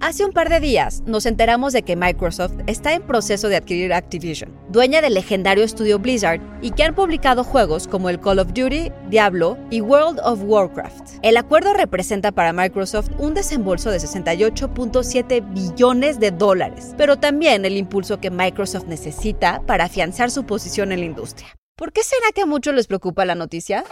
[0.00, 3.92] Hace un par de días nos enteramos de que Microsoft está en proceso de adquirir
[3.92, 8.52] Activision, dueña del legendario estudio Blizzard y que han publicado juegos como el Call of
[8.54, 11.18] Duty, Diablo y World of Warcraft.
[11.22, 17.76] El acuerdo representa para Microsoft un desembolso de 68.7 billones de dólares, pero también el
[17.76, 21.48] impulso que Microsoft necesita para afianzar su posición en la industria.
[21.74, 23.84] ¿Por qué será que a muchos les preocupa la noticia?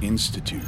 [0.00, 0.66] Institute.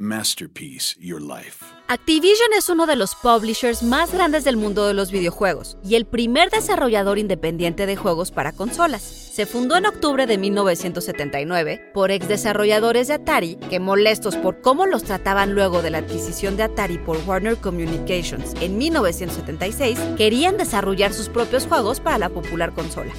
[0.00, 1.62] Masterpiece Your Life.
[1.88, 6.06] Activision es uno de los publishers más grandes del mundo de los videojuegos y el
[6.06, 9.02] primer desarrollador independiente de juegos para consolas.
[9.02, 14.86] Se fundó en octubre de 1979 por ex desarrolladores de Atari que, molestos por cómo
[14.86, 21.12] los trataban luego de la adquisición de Atari por Warner Communications en 1976, querían desarrollar
[21.12, 23.12] sus propios juegos para la popular consola.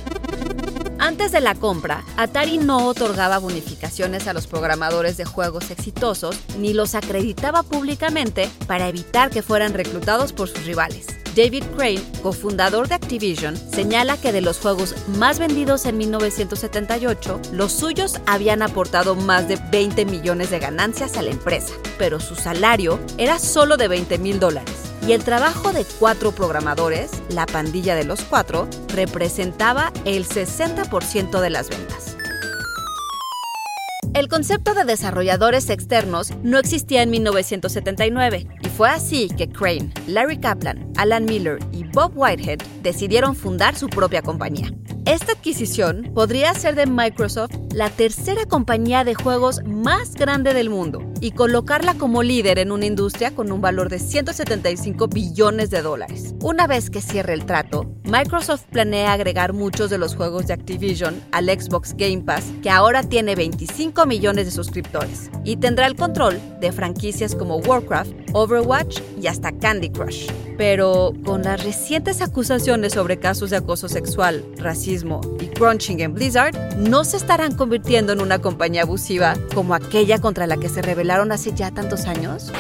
[1.00, 6.74] Antes de la compra, Atari no otorgaba bonificaciones a los programadores de juegos exitosos ni
[6.74, 11.06] los acreditaba públicamente para evitar que fueran reclutados por sus rivales.
[11.36, 17.72] David Crane, cofundador de Activision, señala que de los juegos más vendidos en 1978, los
[17.74, 23.00] suyos habían aportado más de 20 millones de ganancias a la empresa, pero su salario
[23.20, 28.04] era solo de 20 mil dólares y el trabajo de cuatro programadores, la pandilla de
[28.04, 32.18] los cuatro, representaba el 60% de las ventas.
[34.14, 40.40] El concepto de desarrolladores externos no existía en 1979 y fue así que Crane, Larry
[40.40, 44.74] Kaplan, Alan Miller y Bob Whitehead decidieron fundar su propia compañía.
[45.06, 51.07] Esta adquisición podría ser de Microsoft la tercera compañía de juegos más grande del mundo
[51.22, 56.36] y colocarla como líder en una industria con un valor de 175 billones de dólares.
[56.42, 61.22] Una vez que cierre el trato, Microsoft planea agregar muchos de los juegos de Activision
[61.34, 66.40] al Xbox Game Pass, que ahora tiene 25 millones de suscriptores, y tendrá el control
[66.62, 70.30] de franquicias como Warcraft, Overwatch y hasta Candy Crush.
[70.58, 76.78] Pero con las recientes acusaciones sobre casos de acoso sexual, racismo y crunching en Blizzard,
[76.78, 81.08] no se estarán convirtiendo en una compañía abusiva como aquella contra la que se rebeló
[81.08, 82.52] hace ya tantos años?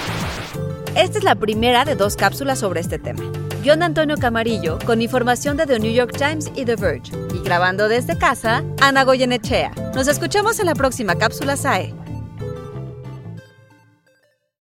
[0.95, 3.23] Esta es la primera de dos cápsulas sobre este tema.
[3.62, 7.12] Guión Antonio Camarillo, con información de The New York Times y The Verge.
[7.34, 9.72] Y grabando desde casa, Ana Goyenechea.
[9.95, 11.94] Nos escuchamos en la próxima cápsula SAE.